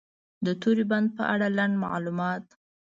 [0.45, 2.43] د توری بند په اړه لنډ معلومات: